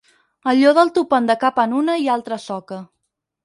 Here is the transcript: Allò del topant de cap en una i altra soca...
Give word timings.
Allò 0.53 0.71
del 0.77 0.89
topant 0.95 1.29
de 1.33 1.37
cap 1.45 1.63
en 1.67 1.77
una 1.83 2.01
i 2.07 2.11
altra 2.17 2.41
soca... 2.49 2.85